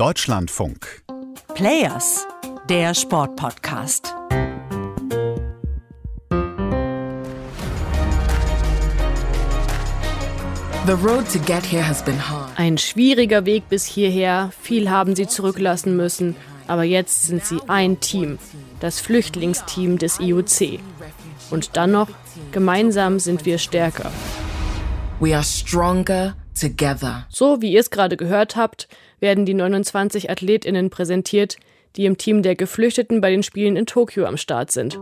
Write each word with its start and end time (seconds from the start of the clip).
Deutschlandfunk. 0.00 1.02
Players, 1.54 2.26
der 2.70 2.94
Sportpodcast. 2.94 4.14
The 10.86 10.94
road 10.94 11.28
to 11.28 11.38
get 11.40 11.62
here 11.62 11.86
has 11.86 12.02
been 12.02 12.16
hard. 12.16 12.48
Ein 12.56 12.78
schwieriger 12.78 13.44
Weg 13.44 13.68
bis 13.68 13.84
hierher, 13.84 14.50
viel 14.58 14.88
haben 14.88 15.14
sie 15.14 15.26
zurücklassen 15.26 15.98
müssen, 15.98 16.34
aber 16.66 16.84
jetzt 16.84 17.26
sind 17.26 17.44
sie 17.44 17.60
ein 17.68 18.00
Team, 18.00 18.38
das 18.80 19.00
Flüchtlingsteam 19.00 19.98
des 19.98 20.18
IOC. 20.18 20.80
Und 21.50 21.76
dann 21.76 21.90
noch, 21.90 22.08
gemeinsam 22.52 23.18
sind 23.18 23.44
wir 23.44 23.58
stärker. 23.58 24.10
We 25.20 25.34
are 25.34 25.44
stronger 25.44 26.36
together. 26.58 27.26
So 27.28 27.60
wie 27.60 27.72
ihr 27.72 27.80
es 27.80 27.90
gerade 27.90 28.16
gehört 28.16 28.56
habt, 28.56 28.88
werden 29.20 29.46
die 29.46 29.54
29 29.54 30.30
Athletinnen 30.30 30.90
präsentiert, 30.90 31.56
die 31.96 32.06
im 32.06 32.18
Team 32.18 32.42
der 32.42 32.56
Geflüchteten 32.56 33.20
bei 33.20 33.30
den 33.30 33.42
Spielen 33.42 33.76
in 33.76 33.86
Tokio 33.86 34.24
am 34.24 34.36
Start 34.36 34.70
sind. 34.70 34.98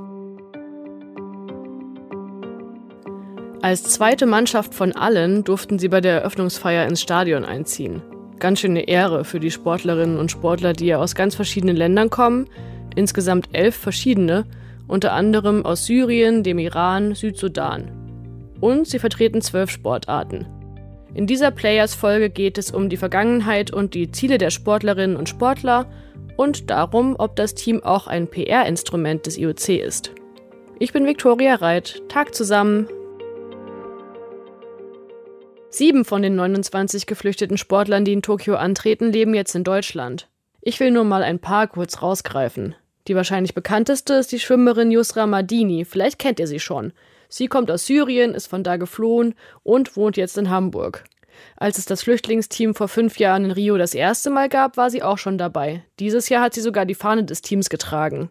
Als 3.60 3.82
zweite 3.84 4.26
Mannschaft 4.26 4.74
von 4.74 4.92
allen 4.92 5.42
durften 5.42 5.78
sie 5.78 5.88
bei 5.88 6.00
der 6.00 6.20
Eröffnungsfeier 6.20 6.86
ins 6.86 7.00
Stadion 7.00 7.44
einziehen. 7.44 8.02
Ganz 8.38 8.60
schöne 8.60 8.86
Ehre 8.86 9.24
für 9.24 9.40
die 9.40 9.50
Sportlerinnen 9.50 10.16
und 10.16 10.30
Sportler, 10.30 10.72
die 10.72 10.86
ja 10.86 10.98
aus 10.98 11.16
ganz 11.16 11.34
verschiedenen 11.34 11.76
Ländern 11.76 12.08
kommen, 12.08 12.46
insgesamt 12.94 13.48
elf 13.52 13.74
verschiedene, 13.74 14.46
unter 14.86 15.12
anderem 15.12 15.66
aus 15.66 15.86
Syrien, 15.86 16.44
dem 16.44 16.58
Iran, 16.58 17.14
Südsudan. 17.14 17.90
Und 18.60 18.86
sie 18.86 19.00
vertreten 19.00 19.42
zwölf 19.42 19.70
Sportarten. 19.70 20.46
In 21.14 21.26
dieser 21.26 21.50
Players-Folge 21.50 22.30
geht 22.30 22.58
es 22.58 22.70
um 22.70 22.88
die 22.88 22.96
Vergangenheit 22.96 23.72
und 23.72 23.94
die 23.94 24.10
Ziele 24.12 24.38
der 24.38 24.50
Sportlerinnen 24.50 25.16
und 25.16 25.28
Sportler 25.28 25.86
und 26.36 26.70
darum, 26.70 27.16
ob 27.18 27.34
das 27.36 27.54
Team 27.54 27.82
auch 27.82 28.06
ein 28.06 28.28
PR-Instrument 28.28 29.26
des 29.26 29.38
IOC 29.38 29.68
ist. 29.70 30.12
Ich 30.78 30.92
bin 30.92 31.06
Viktoria 31.06 31.56
Reit. 31.56 32.02
Tag 32.08 32.34
zusammen. 32.34 32.86
Sieben 35.70 36.04
von 36.04 36.22
den 36.22 36.36
29 36.36 37.06
geflüchteten 37.06 37.58
Sportlern, 37.58 38.04
die 38.04 38.12
in 38.12 38.22
Tokio 38.22 38.56
antreten, 38.56 39.12
leben 39.12 39.34
jetzt 39.34 39.54
in 39.54 39.64
Deutschland. 39.64 40.28
Ich 40.60 40.78
will 40.80 40.90
nur 40.90 41.04
mal 41.04 41.22
ein 41.22 41.38
paar 41.38 41.66
kurz 41.66 42.02
rausgreifen. 42.02 42.74
Die 43.06 43.16
wahrscheinlich 43.16 43.54
bekannteste 43.54 44.14
ist 44.14 44.32
die 44.32 44.38
Schwimmerin 44.38 44.90
Yusra 44.90 45.26
Madini. 45.26 45.84
Vielleicht 45.84 46.18
kennt 46.18 46.38
ihr 46.40 46.46
sie 46.46 46.60
schon. 46.60 46.92
Sie 47.28 47.46
kommt 47.46 47.70
aus 47.70 47.86
Syrien, 47.86 48.34
ist 48.34 48.46
von 48.46 48.64
da 48.64 48.76
geflohen 48.76 49.34
und 49.62 49.96
wohnt 49.96 50.16
jetzt 50.16 50.38
in 50.38 50.50
Hamburg. 50.50 51.04
Als 51.56 51.78
es 51.78 51.84
das 51.84 52.02
Flüchtlingsteam 52.02 52.74
vor 52.74 52.88
fünf 52.88 53.18
Jahren 53.18 53.44
in 53.44 53.50
Rio 53.50 53.76
das 53.76 53.94
erste 53.94 54.30
Mal 54.30 54.48
gab, 54.48 54.76
war 54.76 54.90
sie 54.90 55.02
auch 55.02 55.18
schon 55.18 55.38
dabei. 55.38 55.84
Dieses 56.00 56.28
Jahr 56.28 56.42
hat 56.42 56.54
sie 56.54 56.60
sogar 56.60 56.86
die 56.86 56.94
Fahne 56.94 57.24
des 57.24 57.42
Teams 57.42 57.68
getragen. 57.68 58.30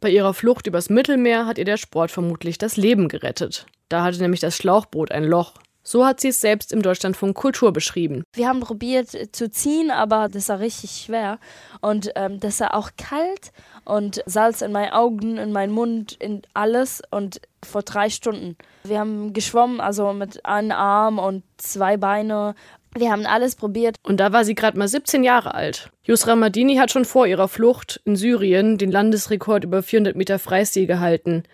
Bei 0.00 0.10
ihrer 0.10 0.34
Flucht 0.34 0.66
übers 0.66 0.90
Mittelmeer 0.90 1.46
hat 1.46 1.58
ihr 1.58 1.64
der 1.64 1.76
Sport 1.76 2.10
vermutlich 2.10 2.58
das 2.58 2.76
Leben 2.76 3.08
gerettet. 3.08 3.66
Da 3.88 4.02
hatte 4.02 4.18
nämlich 4.20 4.40
das 4.40 4.56
Schlauchboot 4.56 5.12
ein 5.12 5.24
Loch. 5.24 5.54
So 5.82 6.06
hat 6.06 6.20
sie 6.20 6.28
es 6.28 6.40
selbst 6.40 6.72
im 6.72 6.82
Deutschlandfunk 6.82 7.36
Kultur 7.36 7.72
beschrieben. 7.72 8.22
Wir 8.34 8.48
haben 8.48 8.60
probiert 8.60 9.08
zu 9.32 9.50
ziehen, 9.50 9.90
aber 9.90 10.28
das 10.28 10.48
war 10.48 10.60
richtig 10.60 10.92
schwer. 10.92 11.38
Und 11.80 12.10
ähm, 12.14 12.38
das 12.40 12.60
war 12.60 12.74
auch 12.74 12.90
kalt 12.96 13.52
und 13.84 14.22
Salz 14.26 14.62
in 14.62 14.72
meinen 14.72 14.92
Augen, 14.92 15.38
in 15.38 15.52
meinen 15.52 15.72
Mund, 15.72 16.12
in 16.12 16.42
alles. 16.54 17.02
Und 17.10 17.40
vor 17.64 17.82
drei 17.82 18.10
Stunden. 18.10 18.56
Wir 18.84 18.98
haben 18.98 19.32
geschwommen, 19.32 19.80
also 19.80 20.12
mit 20.12 20.44
einem 20.44 20.72
Arm 20.72 21.18
und 21.18 21.42
zwei 21.56 21.96
Beine. 21.96 22.54
Wir 22.94 23.10
haben 23.10 23.24
alles 23.24 23.56
probiert. 23.56 23.96
Und 24.02 24.18
da 24.18 24.32
war 24.32 24.44
sie 24.44 24.54
gerade 24.54 24.78
mal 24.78 24.88
17 24.88 25.24
Jahre 25.24 25.54
alt. 25.54 25.90
Yusra 26.04 26.36
Madini 26.36 26.76
hat 26.76 26.90
schon 26.90 27.04
vor 27.04 27.26
ihrer 27.26 27.48
Flucht 27.48 28.00
in 28.04 28.16
Syrien 28.16 28.78
den 28.78 28.90
Landesrekord 28.90 29.64
über 29.64 29.82
400 29.82 30.16
Meter 30.16 30.38
Freistil 30.38 30.86
gehalten. 30.86 31.44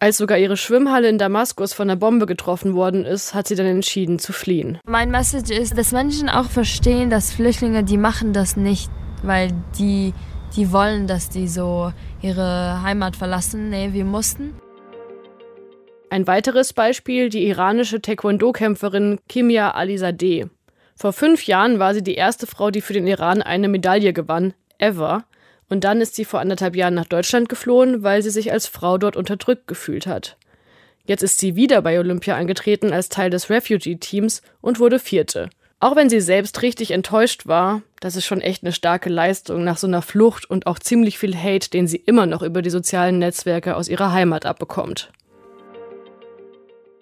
Als 0.00 0.18
sogar 0.18 0.38
ihre 0.38 0.56
Schwimmhalle 0.56 1.08
in 1.08 1.18
Damaskus 1.18 1.72
von 1.72 1.90
einer 1.90 1.98
Bombe 1.98 2.26
getroffen 2.26 2.74
worden 2.74 3.04
ist, 3.04 3.34
hat 3.34 3.48
sie 3.48 3.56
dann 3.56 3.66
entschieden 3.66 4.20
zu 4.20 4.32
fliehen. 4.32 4.78
Mein 4.86 5.10
Message 5.10 5.50
ist, 5.50 5.76
dass 5.76 5.90
Menschen 5.90 6.28
auch 6.28 6.44
verstehen, 6.44 7.10
dass 7.10 7.32
Flüchtlinge, 7.32 7.82
die 7.82 7.96
machen 7.96 8.32
das 8.32 8.56
nicht, 8.56 8.92
weil 9.24 9.50
die, 9.76 10.14
die 10.54 10.70
wollen, 10.70 11.08
dass 11.08 11.30
die 11.30 11.48
so 11.48 11.92
ihre 12.22 12.80
Heimat 12.82 13.16
verlassen. 13.16 13.70
Nee, 13.70 13.92
wir 13.92 14.04
mussten. 14.04 14.54
Ein 16.10 16.28
weiteres 16.28 16.72
Beispiel, 16.72 17.28
die 17.28 17.48
iranische 17.48 18.00
Taekwondo-Kämpferin 18.00 19.18
Kimia 19.28 19.72
Alizadeh. 19.72 20.46
Vor 20.94 21.12
fünf 21.12 21.44
Jahren 21.48 21.80
war 21.80 21.92
sie 21.92 22.04
die 22.04 22.14
erste 22.14 22.46
Frau, 22.46 22.70
die 22.70 22.82
für 22.82 22.92
den 22.92 23.08
Iran 23.08 23.42
eine 23.42 23.66
Medaille 23.66 24.12
gewann, 24.12 24.54
ever. 24.78 25.24
Und 25.68 25.84
dann 25.84 26.00
ist 26.00 26.14
sie 26.14 26.24
vor 26.24 26.40
anderthalb 26.40 26.76
Jahren 26.76 26.94
nach 26.94 27.06
Deutschland 27.06 27.48
geflohen, 27.48 28.02
weil 28.02 28.22
sie 28.22 28.30
sich 28.30 28.52
als 28.52 28.66
Frau 28.66 28.98
dort 28.98 29.16
unterdrückt 29.16 29.66
gefühlt 29.66 30.06
hat. 30.06 30.36
Jetzt 31.04 31.22
ist 31.22 31.38
sie 31.38 31.56
wieder 31.56 31.82
bei 31.82 31.98
Olympia 31.98 32.36
angetreten 32.36 32.92
als 32.92 33.08
Teil 33.08 33.30
des 33.30 33.48
Refugee-Teams 33.50 34.42
und 34.60 34.78
wurde 34.78 34.98
Vierte. 34.98 35.50
Auch 35.80 35.94
wenn 35.94 36.10
sie 36.10 36.20
selbst 36.20 36.62
richtig 36.62 36.90
enttäuscht 36.90 37.46
war, 37.46 37.82
das 38.00 38.16
ist 38.16 38.26
schon 38.26 38.40
echt 38.40 38.62
eine 38.62 38.72
starke 38.72 39.08
Leistung 39.08 39.62
nach 39.62 39.76
so 39.76 39.86
einer 39.86 40.02
Flucht 40.02 40.50
und 40.50 40.66
auch 40.66 40.78
ziemlich 40.78 41.18
viel 41.18 41.36
Hate, 41.36 41.70
den 41.70 41.86
sie 41.86 41.98
immer 41.98 42.26
noch 42.26 42.42
über 42.42 42.62
die 42.62 42.70
sozialen 42.70 43.18
Netzwerke 43.18 43.76
aus 43.76 43.88
ihrer 43.88 44.12
Heimat 44.12 44.44
abbekommt. 44.44 45.12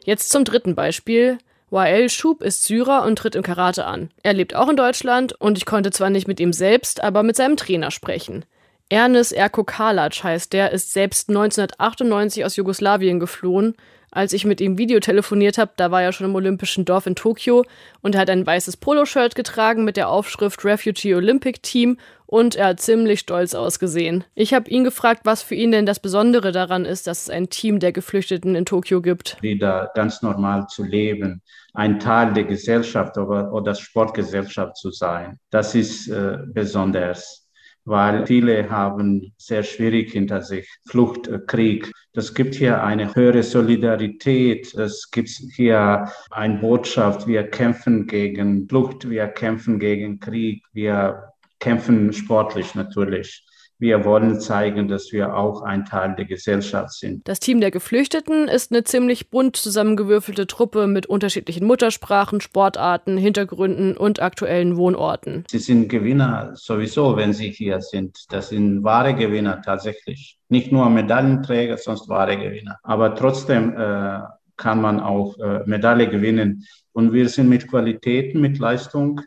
Jetzt 0.04 0.30
zum 0.30 0.44
dritten 0.44 0.74
Beispiel. 0.74 1.38
Wael 1.70 2.08
Schub 2.10 2.42
ist 2.42 2.64
Syrer 2.64 3.02
und 3.04 3.16
tritt 3.18 3.34
im 3.34 3.42
Karate 3.42 3.86
an. 3.86 4.10
Er 4.22 4.34
lebt 4.34 4.54
auch 4.54 4.68
in 4.68 4.76
Deutschland 4.76 5.32
und 5.32 5.58
ich 5.58 5.66
konnte 5.66 5.90
zwar 5.90 6.10
nicht 6.10 6.28
mit 6.28 6.38
ihm 6.38 6.52
selbst, 6.52 7.02
aber 7.02 7.24
mit 7.24 7.34
seinem 7.34 7.56
Trainer 7.56 7.90
sprechen. 7.90 8.44
Ernest 8.88 9.32
Erko 9.32 9.64
Kalac 9.64 10.22
heißt 10.22 10.52
der, 10.52 10.70
ist 10.70 10.92
selbst 10.92 11.28
1998 11.28 12.44
aus 12.44 12.54
Jugoslawien 12.54 13.18
geflohen. 13.18 13.74
Als 14.12 14.32
ich 14.32 14.44
mit 14.44 14.60
ihm 14.60 14.78
Videotelefoniert 14.78 15.58
habe, 15.58 15.72
da 15.76 15.90
war 15.90 16.02
er 16.02 16.12
schon 16.12 16.28
im 16.28 16.34
Olympischen 16.36 16.84
Dorf 16.84 17.06
in 17.06 17.16
Tokio 17.16 17.64
und 18.00 18.14
er 18.14 18.20
hat 18.20 18.30
ein 18.30 18.46
weißes 18.46 18.76
Poloshirt 18.76 19.34
getragen 19.34 19.84
mit 19.84 19.96
der 19.96 20.08
Aufschrift 20.08 20.64
Refugee 20.64 21.16
Olympic 21.16 21.62
Team 21.62 21.98
und 22.26 22.54
er 22.54 22.68
hat 22.68 22.80
ziemlich 22.80 23.20
stolz 23.20 23.54
ausgesehen. 23.54 24.24
Ich 24.36 24.54
habe 24.54 24.70
ihn 24.70 24.84
gefragt, 24.84 25.22
was 25.24 25.42
für 25.42 25.56
ihn 25.56 25.72
denn 25.72 25.84
das 25.84 25.98
Besondere 25.98 26.52
daran 26.52 26.84
ist, 26.84 27.08
dass 27.08 27.22
es 27.22 27.30
ein 27.30 27.50
Team 27.50 27.80
der 27.80 27.90
Geflüchteten 27.90 28.54
in 28.54 28.64
Tokio 28.64 29.02
gibt. 29.02 29.36
Wieder 29.42 29.90
ganz 29.94 30.22
normal 30.22 30.68
zu 30.68 30.84
leben, 30.84 31.42
ein 31.74 31.98
Teil 31.98 32.32
der 32.32 32.44
Gesellschaft 32.44 33.18
oder, 33.18 33.52
oder 33.52 33.74
Sportgesellschaft 33.74 34.76
zu 34.76 34.92
sein, 34.92 35.40
das 35.50 35.74
ist 35.74 36.08
äh, 36.08 36.38
besonders 36.54 37.45
weil 37.86 38.26
viele 38.26 38.68
haben 38.68 39.32
sehr 39.38 39.62
schwierig 39.62 40.12
hinter 40.12 40.42
sich. 40.42 40.68
Flucht, 40.88 41.28
äh, 41.28 41.38
Krieg. 41.46 41.90
Das 42.12 42.34
gibt 42.34 42.56
hier 42.56 42.82
eine 42.82 43.14
höhere 43.14 43.42
Solidarität. 43.42 44.74
Es 44.74 45.10
gibt 45.10 45.28
hier 45.28 46.10
eine 46.30 46.58
Botschaft. 46.58 47.26
Wir 47.26 47.44
kämpfen 47.44 48.06
gegen 48.06 48.68
Flucht. 48.68 49.08
Wir 49.08 49.28
kämpfen 49.28 49.78
gegen 49.78 50.18
Krieg. 50.18 50.64
Wir 50.72 51.32
kämpfen 51.60 52.12
sportlich 52.12 52.74
natürlich. 52.74 53.46
Wir 53.78 54.04
wollen 54.04 54.40
zeigen, 54.40 54.88
dass 54.88 55.12
wir 55.12 55.36
auch 55.36 55.62
ein 55.62 55.84
Teil 55.84 56.14
der 56.16 56.24
Gesellschaft 56.24 56.92
sind. 56.92 57.28
Das 57.28 57.40
Team 57.40 57.60
der 57.60 57.70
Geflüchteten 57.70 58.48
ist 58.48 58.72
eine 58.72 58.84
ziemlich 58.84 59.28
bunt 59.28 59.56
zusammengewürfelte 59.56 60.46
Truppe 60.46 60.86
mit 60.86 61.06
unterschiedlichen 61.06 61.66
Muttersprachen, 61.66 62.40
Sportarten, 62.40 63.18
Hintergründen 63.18 63.96
und 63.96 64.22
aktuellen 64.22 64.76
Wohnorten. 64.76 65.44
Sie 65.50 65.58
sind 65.58 65.88
Gewinner 65.88 66.52
sowieso, 66.54 67.16
wenn 67.16 67.34
sie 67.34 67.50
hier 67.50 67.80
sind. 67.80 68.24
Das 68.30 68.48
sind 68.48 68.82
wahre 68.82 69.14
Gewinner 69.14 69.60
tatsächlich. 69.60 70.38
Nicht 70.48 70.72
nur 70.72 70.88
Medaillenträger, 70.88 71.76
sonst 71.76 72.08
wahre 72.08 72.38
Gewinner. 72.38 72.78
Aber 72.82 73.14
trotzdem 73.14 73.76
äh, 73.76 74.20
kann 74.56 74.80
man 74.80 75.00
auch 75.00 75.38
äh, 75.38 75.60
Medaille 75.66 76.08
gewinnen. 76.08 76.64
Und 76.92 77.12
wir 77.12 77.28
sind 77.28 77.50
mit 77.50 77.68
Qualitäten, 77.68 78.40
mit 78.40 78.58
Leistung 78.58 79.20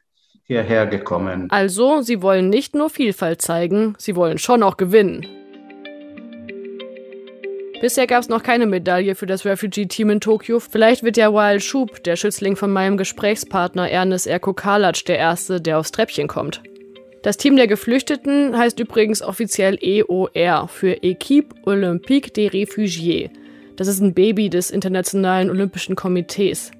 hierher 0.49 0.87
gekommen. 0.87 1.45
Also, 1.51 2.01
sie 2.01 2.23
wollen 2.23 2.49
nicht 2.49 2.73
nur 2.75 2.89
Vielfalt 2.89 3.39
zeigen, 3.39 3.93
sie 3.99 4.15
wollen 4.15 4.39
schon 4.39 4.63
auch 4.63 4.77
gewinnen. 4.77 5.25
Bisher 7.81 8.07
gab 8.07 8.23
es 8.23 8.29
noch 8.29 8.41
keine 8.41 8.65
Medaille 8.65 9.13
für 9.13 9.27
das 9.27 9.45
Refugee-Team 9.45 10.09
in 10.09 10.19
Tokio. 10.19 10.59
Vielleicht 10.59 11.03
wird 11.03 11.17
ja 11.17 11.31
Wild 11.31 11.63
Schub, 11.63 12.03
der 12.03 12.15
Schützling 12.15 12.55
von 12.55 12.71
meinem 12.71 12.97
Gesprächspartner 12.97 13.89
Ernest 13.89 14.25
Erko 14.25 14.53
Kalac, 14.53 15.05
der 15.05 15.19
Erste, 15.19 15.61
der 15.61 15.77
aufs 15.77 15.91
Treppchen 15.91 16.27
kommt. 16.27 16.61
Das 17.21 17.37
Team 17.37 17.55
der 17.55 17.67
Geflüchteten 17.67 18.57
heißt 18.57 18.79
übrigens 18.79 19.21
offiziell 19.21 19.77
EOR 19.79 20.67
für 20.67 20.95
Équipe 21.03 21.53
Olympique 21.65 22.33
des 22.33 22.51
Réfugiés. 22.51 23.29
Das 23.75 23.87
ist 23.87 24.01
ein 24.01 24.15
Baby 24.15 24.49
des 24.49 24.71
Internationalen 24.71 25.49
Olympischen 25.51 25.95
Komitees 25.95 26.71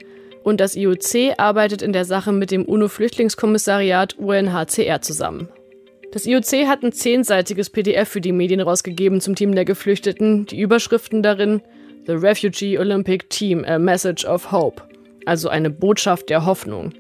und 0.50 0.60
das 0.60 0.76
IOC 0.76 1.36
arbeitet 1.38 1.82
in 1.82 1.94
der 1.94 2.06
Sache 2.06 2.32
mit 2.32 2.52
dem 2.52 2.66
UNO-Flüchtlingskommissariat 2.66 4.18
UNHCR 4.18 5.00
zusammen. 5.02 5.48
Das 6.12 6.26
IOC 6.26 6.68
hat 6.68 6.84
ein 6.84 6.92
zehnseitiges 6.92 7.70
PDF 7.70 8.10
für 8.10 8.20
die 8.20 8.32
Medien 8.32 8.60
rausgegeben 8.60 9.22
zum 9.22 9.36
Team 9.36 9.54
der 9.54 9.64
Geflüchteten, 9.64 10.48
die 10.48 10.60
Überschriften 10.60 11.22
darin 11.22 11.62
The 12.08 12.14
Refugee 12.14 12.80
Olympic 12.80 13.30
Team, 13.30 13.64
a 13.64 13.78
Message 13.78 14.26
of 14.26 14.52
Hope, 14.52 14.82
also 15.26 15.50
eine 15.50 15.70
Botschaft 15.70 16.30
der 16.30 16.46
Hoffnung. 16.46 16.94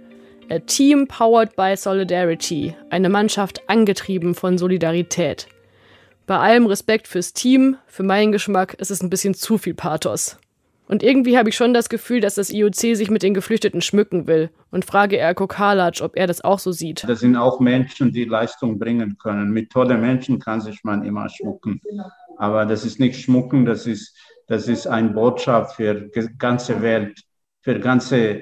A 0.51 0.59
Team 0.59 1.07
powered 1.07 1.55
by 1.55 1.75
Solidarity. 1.75 2.75
Eine 2.89 3.09
Mannschaft 3.09 3.67
angetrieben 3.67 4.33
von 4.35 4.57
Solidarität. 4.57 5.47
Bei 6.25 6.37
allem 6.37 6.67
Respekt 6.67 7.07
fürs 7.07 7.33
Team, 7.33 7.77
für 7.87 8.03
meinen 8.03 8.31
Geschmack 8.31 8.75
ist 8.75 8.91
es 8.91 9.01
ein 9.01 9.09
bisschen 9.09 9.33
zu 9.33 9.57
viel 9.57 9.73
Pathos. 9.73 10.37
Und 10.89 11.03
irgendwie 11.03 11.37
habe 11.37 11.49
ich 11.49 11.55
schon 11.55 11.75
das 11.75 11.87
Gefühl, 11.87 12.19
dass 12.19 12.33
das 12.33 12.49
IOC 12.49 12.73
sich 12.73 13.11
mit 13.11 13.21
den 13.21 13.35
Geflüchteten 13.35 13.79
schmücken 13.79 14.25
will 14.25 14.49
und 14.71 14.85
frage 14.85 15.19
Erko 15.19 15.45
Kalac, 15.45 16.01
ob 16.01 16.17
er 16.17 16.25
das 16.25 16.43
auch 16.43 16.57
so 16.57 16.71
sieht. 16.71 17.07
Das 17.07 17.19
sind 17.19 17.35
auch 17.35 17.59
Menschen, 17.59 18.11
die 18.11 18.25
Leistung 18.25 18.79
bringen 18.79 19.15
können. 19.19 19.51
Mit 19.51 19.69
tollen 19.69 20.01
Menschen 20.01 20.39
kann 20.39 20.61
sich 20.61 20.83
man 20.83 21.05
immer 21.05 21.29
schmucken. 21.29 21.79
Aber 22.37 22.65
das 22.65 22.85
ist 22.85 22.99
nicht 22.99 23.21
schmucken, 23.21 23.65
das 23.65 23.85
ist, 23.85 24.17
das 24.47 24.67
ist 24.67 24.87
eine 24.87 25.09
Botschaft 25.09 25.75
für 25.75 25.93
die 25.93 26.27
ganze 26.39 26.81
Welt, 26.81 27.21
für 27.61 27.75
die 27.75 27.81
ganze 27.81 28.41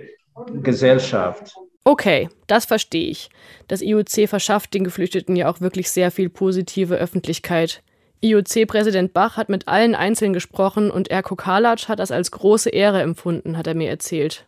Gesellschaft. 0.64 1.54
Okay, 1.84 2.30
das 2.48 2.64
verstehe 2.64 3.10
ich. 3.10 3.30
Das 3.68 3.82
IOC 3.82 4.30
verschafft 4.30 4.74
den 4.74 4.86
Geflüchteten 4.86 5.36
ja 5.36 5.50
auch 5.50 5.60
wirklich 5.60 5.92
sehr 5.92 6.12
viel 6.12 6.30
positive 6.30 6.96
Öffentlichkeit. 6.96 7.84
IOC-Präsident 8.22 9.14
Bach 9.14 9.38
hat 9.38 9.50
mit 9.50 9.68
allen 9.68 9.94
einzeln 9.94 10.34
gesprochen 10.34 10.90
und 10.90 11.10
Erko 11.10 11.36
Kalac 11.36 11.88
hat 11.88 12.00
das 12.00 12.12
als 12.12 12.32
große 12.32 12.70
Ehre 12.70 13.02
empfunden, 13.02 13.58
hat 13.58 13.68
er 13.68 13.76
mir 13.76 13.90
erzählt. 13.90 14.46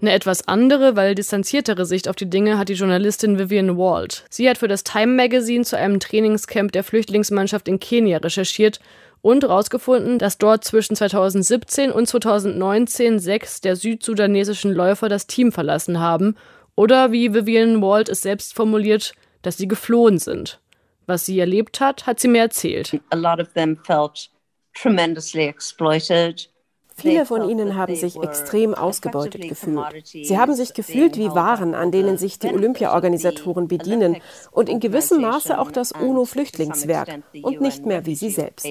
Eine 0.00 0.12
etwas 0.12 0.48
andere, 0.48 0.96
weil 0.96 1.14
distanziertere 1.14 1.86
Sicht 1.86 2.08
auf 2.08 2.16
die 2.16 2.28
Dinge 2.28 2.58
hat 2.58 2.68
die 2.68 2.74
Journalistin 2.74 3.38
Vivian 3.38 3.78
Wald. 3.78 4.24
Sie 4.28 4.48
hat 4.48 4.58
für 4.58 4.68
das 4.68 4.84
Time 4.84 5.14
Magazine 5.14 5.64
zu 5.64 5.78
einem 5.78 6.00
Trainingscamp 6.00 6.72
der 6.72 6.84
Flüchtlingsmannschaft 6.84 7.68
in 7.68 7.80
Kenia 7.80 8.18
recherchiert 8.18 8.80
und 9.22 9.42
herausgefunden, 9.42 10.18
dass 10.18 10.36
dort 10.36 10.64
zwischen 10.64 10.96
2017 10.96 11.90
und 11.90 12.06
2019 12.06 13.18
sechs 13.18 13.62
der 13.62 13.76
südsudanesischen 13.76 14.72
Läufer 14.72 15.08
das 15.08 15.26
Team 15.26 15.52
verlassen 15.52 16.00
haben 16.00 16.36
oder 16.74 17.12
wie 17.12 17.32
Vivian 17.32 17.80
Wald 17.80 18.10
es 18.10 18.20
selbst 18.20 18.54
formuliert, 18.54 19.14
dass 19.40 19.56
sie 19.56 19.68
geflohen 19.68 20.18
sind. 20.18 20.60
Was 21.06 21.26
sie 21.26 21.38
erlebt 21.38 21.80
hat, 21.80 22.06
hat 22.06 22.20
sie 22.20 22.28
mir 22.28 22.42
erzählt. 22.42 23.00
A 23.10 23.16
lot 23.16 23.40
of 23.40 23.52
them 23.54 23.76
felt 23.84 24.30
tremendously 24.74 25.44
exploited. 25.44 26.48
Viele 26.96 27.26
von 27.26 27.48
ihnen 27.48 27.76
haben 27.76 27.96
sich 27.96 28.16
extrem 28.22 28.72
ausgebeutet 28.74 29.48
gefühlt. 29.48 30.06
Sie 30.06 30.38
haben 30.38 30.54
sich 30.54 30.74
gefühlt 30.74 31.16
wie 31.16 31.28
Waren, 31.30 31.74
an 31.74 31.90
denen 31.90 32.18
sich 32.18 32.38
die 32.38 32.48
Olympiaorganisatoren 32.48 33.66
bedienen 33.66 34.16
und 34.52 34.68
in 34.68 34.78
gewissem 34.80 35.20
Maße 35.20 35.58
auch 35.58 35.72
das 35.72 35.92
UNO-Flüchtlingswerk 35.92 37.20
und 37.42 37.60
nicht 37.60 37.84
mehr 37.84 38.06
wie 38.06 38.14
sie 38.14 38.30
selbst. 38.30 38.64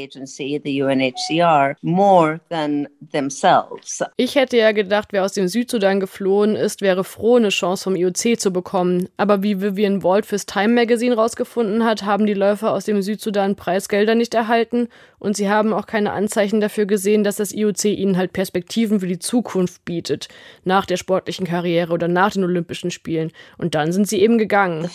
Ich 4.17 4.35
hätte 4.35 4.57
ja 4.57 4.71
gedacht, 4.71 5.09
wer 5.11 5.25
aus 5.25 5.33
dem 5.33 5.47
Südsudan 5.47 5.99
geflohen 5.99 6.55
ist, 6.55 6.81
wäre 6.81 7.03
froh, 7.03 7.35
eine 7.35 7.49
Chance 7.49 7.83
vom 7.83 7.95
IOC 7.95 8.39
zu 8.39 8.51
bekommen. 8.51 9.09
Aber 9.17 9.43
wie 9.43 9.61
Vivian 9.61 10.01
Wald 10.03 10.25
fürs 10.25 10.45
Time 10.45 10.73
Magazine 10.73 11.15
rausgefunden 11.15 11.83
hat, 11.83 12.03
haben 12.03 12.25
die 12.25 12.33
Läufer 12.33 12.71
aus 12.71 12.85
dem 12.85 13.01
Südsudan 13.01 13.55
Preisgelder 13.55 14.15
nicht 14.15 14.33
erhalten 14.33 14.87
und 15.19 15.37
sie 15.37 15.49
haben 15.49 15.73
auch 15.73 15.85
keine 15.85 16.11
Anzeichen 16.11 16.59
dafür 16.59 16.85
gesehen, 16.85 17.23
dass 17.23 17.37
das 17.37 17.53
IOC 17.53 17.85
ihnen 17.85 18.12
halt 18.17 18.33
Perspektiven 18.33 18.99
für 18.99 19.07
die 19.07 19.19
Zukunft 19.19 19.85
bietet, 19.85 20.27
nach 20.63 20.85
der 20.85 20.97
sportlichen 20.97 21.45
Karriere 21.45 21.93
oder 21.93 22.07
nach 22.07 22.31
den 22.31 22.43
Olympischen 22.43 22.91
Spielen. 22.91 23.31
Und 23.57 23.75
dann 23.75 23.91
sind 23.91 24.07
sie 24.07 24.21
eben 24.21 24.37
gegangen. 24.37 24.89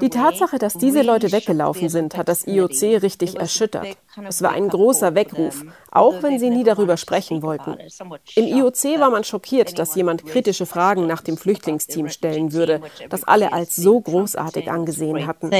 Die 0.00 0.10
Tatsache, 0.10 0.58
dass 0.58 0.74
diese 0.74 1.02
Leute 1.02 1.32
weggelaufen 1.32 1.88
sind, 1.88 2.16
hat 2.16 2.28
das 2.28 2.46
IOC 2.46 3.02
richtig 3.02 3.36
erschüttert. 3.36 3.96
Es 4.26 4.42
war 4.42 4.52
ein 4.52 4.68
großer 4.68 5.14
Weckruf, 5.14 5.64
auch 5.90 6.22
wenn 6.22 6.38
sie 6.38 6.50
nie 6.50 6.64
darüber 6.64 6.96
sprechen 6.96 7.42
wollten. 7.42 7.76
Im 8.34 8.44
IOC 8.44 9.00
war 9.00 9.10
man 9.10 9.24
schockiert, 9.24 9.78
dass 9.78 9.94
jemand 9.94 10.26
kritische 10.26 10.66
Fragen 10.66 11.06
nach 11.06 11.20
dem 11.20 11.36
Flüchtlingsteam 11.36 12.08
stellen 12.08 12.52
würde, 12.52 12.80
das 13.08 13.24
alle 13.24 13.52
als 13.52 13.76
so 13.76 14.00
großartig 14.00 14.70
angesehen 14.70 15.26
hatten. 15.26 15.50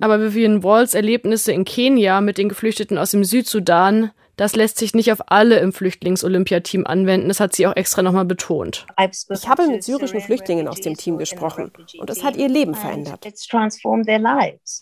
Aber 0.00 0.20
Vivian 0.20 0.62
Walls 0.62 0.94
Erlebnisse 0.94 1.52
in 1.52 1.64
Kenia 1.64 2.20
mit 2.20 2.38
den 2.38 2.48
Geflüchteten 2.48 2.98
aus 2.98 3.10
dem 3.10 3.24
Südsudan, 3.24 4.10
das 4.36 4.54
lässt 4.54 4.78
sich 4.78 4.94
nicht 4.94 5.10
auf 5.12 5.20
alle 5.26 5.58
im 5.60 5.72
Flüchtlingsolympiateam 5.72 6.86
anwenden. 6.86 7.28
Das 7.28 7.40
hat 7.40 7.54
sie 7.54 7.66
auch 7.66 7.74
extra 7.74 8.02
nochmal 8.02 8.26
betont. 8.26 8.86
Ich 8.98 9.48
habe 9.48 9.66
mit 9.66 9.82
syrischen 9.82 10.20
Flüchtlingen 10.20 10.68
aus 10.68 10.80
dem 10.80 10.96
Team 10.96 11.16
gesprochen 11.16 11.72
und 11.98 12.10
es 12.10 12.22
hat 12.22 12.36
ihr 12.36 12.48
Leben 12.48 12.74
verändert. 12.74 13.26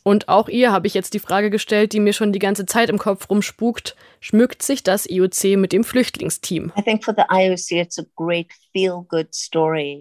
Und 0.02 0.28
auch 0.28 0.48
ihr 0.48 0.72
habe 0.72 0.86
ich 0.86 0.94
jetzt 0.94 1.14
die 1.14 1.20
Frage 1.20 1.50
gestellt, 1.50 1.92
die 1.92 2.00
mir 2.00 2.12
schon 2.12 2.32
die 2.32 2.38
ganze 2.38 2.66
Zeit 2.66 2.88
im 2.88 2.98
Kopf 2.98 3.30
rumspukt. 3.30 3.94
Schmückt 4.20 4.62
sich 4.62 4.82
das 4.82 5.08
IOC 5.08 5.58
mit 5.58 5.72
dem 5.72 5.84
Flüchtlingsteam? 5.84 6.72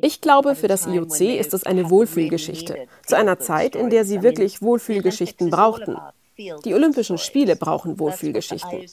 Ich 0.02 0.22
glaube, 0.22 0.56
für 0.56 0.68
das 0.68 0.88
IOC 0.88 1.22
ist 1.22 1.54
es 1.54 1.64
eine 1.64 1.90
Wohlfühlgeschichte. 1.90 2.88
Zu 3.06 3.18
einer 3.18 3.40
Zeit, 3.40 3.76
in 3.76 3.90
der 3.90 4.06
sie 4.06 4.24
wirklich 4.24 4.62
Wohlfühlgeschichten 4.62 5.50
brauchten. 5.50 5.98
Die 6.38 6.74
Olympischen 6.74 7.18
Spiele 7.18 7.56
brauchen 7.56 8.00
Wohlfühlgeschichten. 8.00 8.86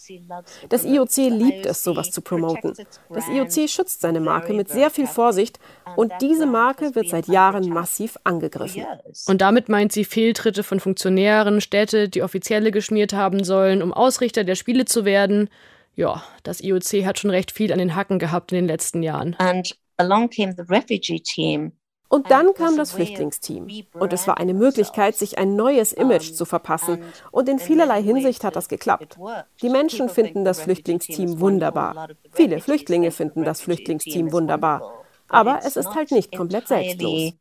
Das 0.68 0.84
IOC 0.84 1.16
liebt 1.16 1.66
es, 1.66 1.82
sowas 1.82 2.10
zu 2.10 2.20
promoten. 2.20 2.74
Das 3.08 3.28
IOC 3.28 3.68
schützt 3.68 4.00
seine 4.00 4.20
Marke 4.20 4.52
mit 4.52 4.68
sehr 4.68 4.90
viel 4.90 5.06
Vorsicht 5.06 5.58
und 5.96 6.12
diese 6.20 6.46
Marke 6.46 6.94
wird 6.94 7.08
seit 7.08 7.28
Jahren 7.28 7.68
massiv 7.68 8.18
angegriffen. 8.24 8.84
Und 9.26 9.40
damit 9.40 9.68
meint 9.68 9.92
sie 9.92 10.04
Fehltritte 10.04 10.62
von 10.62 10.80
Funktionären, 10.80 11.60
Städte, 11.60 12.08
die 12.08 12.22
Offizielle 12.22 12.70
geschmiert 12.70 13.12
haben 13.12 13.44
sollen, 13.44 13.82
um 13.82 13.92
Ausrichter 13.92 14.44
der 14.44 14.54
Spiele 14.54 14.84
zu 14.84 15.04
werden. 15.04 15.48
Ja, 15.96 16.22
das 16.42 16.60
IOC 16.60 17.04
hat 17.04 17.18
schon 17.18 17.30
recht 17.30 17.50
viel 17.50 17.72
an 17.72 17.78
den 17.78 17.94
Hacken 17.94 18.18
gehabt 18.18 18.52
in 18.52 18.56
den 18.56 18.66
letzten 18.66 19.02
Jahren. 19.02 19.34
And 19.38 19.76
along 19.96 20.30
came 20.30 20.54
the 20.56 20.64
refugee 20.68 21.20
team 21.20 21.72
und 22.10 22.28
dann 22.32 22.54
kam 22.54 22.76
das 22.76 22.90
Flüchtlingsteam. 22.90 23.68
Und 23.94 24.12
es 24.12 24.26
war 24.26 24.38
eine 24.38 24.52
Möglichkeit, 24.52 25.16
sich 25.16 25.38
ein 25.38 25.54
neues 25.54 25.92
Image 25.92 26.32
zu 26.32 26.44
verpassen. 26.44 27.04
Und 27.30 27.48
in 27.48 27.60
vielerlei 27.60 28.02
Hinsicht 28.02 28.42
hat 28.42 28.56
das 28.56 28.68
geklappt. 28.68 29.16
Die 29.62 29.68
Menschen 29.68 30.08
finden 30.08 30.44
das 30.44 30.60
Flüchtlingsteam 30.60 31.38
wunderbar. 31.38 32.08
Viele 32.32 32.60
Flüchtlinge 32.60 33.12
finden 33.12 33.44
das 33.44 33.60
Flüchtlingsteam 33.60 34.32
wunderbar. 34.32 35.04
Aber 35.28 35.60
es 35.64 35.76
ist 35.76 35.94
halt 35.94 36.10
nicht 36.10 36.36
komplett 36.36 36.66
selbstlos. 36.66 37.32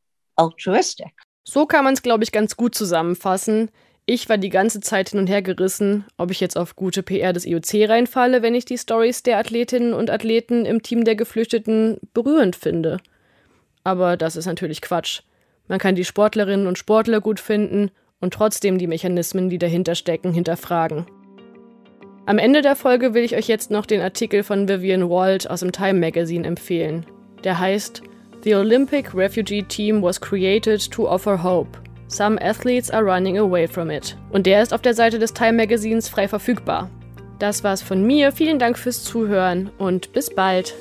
So 1.43 1.65
kann 1.65 1.83
man 1.83 1.95
es, 1.95 2.03
glaube 2.03 2.23
ich, 2.23 2.31
ganz 2.31 2.55
gut 2.55 2.75
zusammenfassen. 2.75 3.71
Ich 4.05 4.29
war 4.29 4.37
die 4.37 4.49
ganze 4.49 4.81
Zeit 4.81 5.09
hin 5.09 5.19
und 5.19 5.27
her 5.27 5.41
gerissen, 5.41 6.05
ob 6.15 6.29
ich 6.29 6.39
jetzt 6.39 6.57
auf 6.57 6.75
gute 6.75 7.01
PR 7.01 7.33
des 7.33 7.45
IOC 7.45 7.89
reinfalle, 7.89 8.43
wenn 8.43 8.53
ich 8.53 8.65
die 8.65 8.77
Stories 8.77 9.23
der 9.23 9.39
Athletinnen 9.39 9.95
und 9.95 10.11
Athleten 10.11 10.65
im 10.65 10.83
Team 10.83 11.05
der 11.05 11.15
Geflüchteten 11.15 11.97
berührend 12.13 12.55
finde. 12.55 12.99
Aber 13.83 14.17
das 14.17 14.35
ist 14.35 14.45
natürlich 14.45 14.81
Quatsch. 14.81 15.21
Man 15.67 15.79
kann 15.79 15.95
die 15.95 16.05
Sportlerinnen 16.05 16.67
und 16.67 16.77
Sportler 16.77 17.21
gut 17.21 17.39
finden 17.39 17.91
und 18.19 18.33
trotzdem 18.33 18.77
die 18.77 18.87
Mechanismen, 18.87 19.49
die 19.49 19.57
dahinter 19.57 19.95
stecken, 19.95 20.33
hinterfragen. 20.33 21.05
Am 22.25 22.37
Ende 22.37 22.61
der 22.61 22.75
Folge 22.75 23.13
will 23.13 23.23
ich 23.23 23.35
euch 23.35 23.47
jetzt 23.47 23.71
noch 23.71 23.85
den 23.85 24.01
Artikel 24.01 24.43
von 24.43 24.67
Vivian 24.67 25.09
Wald 25.09 25.49
aus 25.49 25.61
dem 25.61 25.71
Time 25.71 25.99
Magazine 25.99 26.47
empfehlen. 26.47 27.05
Der 27.43 27.57
heißt 27.57 28.03
The 28.43 28.55
Olympic 28.55 29.15
Refugee 29.15 29.63
Team 29.63 30.01
was 30.01 30.19
created 30.19 30.91
to 30.91 31.07
offer 31.07 31.41
hope. 31.41 31.77
Some 32.07 32.41
athletes 32.41 32.89
are 32.89 33.03
running 33.03 33.37
away 33.37 33.67
from 33.67 33.89
it. 33.89 34.17
Und 34.31 34.45
der 34.45 34.61
ist 34.61 34.73
auf 34.73 34.81
der 34.81 34.93
Seite 34.93 35.19
des 35.19 35.33
Time 35.33 35.53
Magazins 35.53 36.09
frei 36.09 36.27
verfügbar. 36.27 36.89
Das 37.37 37.63
war's 37.63 37.81
von 37.81 38.05
mir. 38.05 38.31
Vielen 38.31 38.59
Dank 38.59 38.77
fürs 38.77 39.03
Zuhören 39.03 39.69
und 39.77 40.11
bis 40.13 40.33
bald. 40.33 40.75